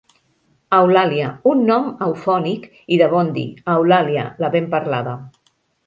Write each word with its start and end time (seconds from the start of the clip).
Eulàlia, 0.77 1.27
un 1.51 1.61
nom 1.67 1.85
eufònic 2.07 2.67
i 2.97 3.01
de 3.05 3.13
bon 3.15 3.33
dir, 3.39 3.47
Eulàlia, 3.79 4.29
la 4.45 4.55
ben 4.57 4.77
parlada. 4.77 5.21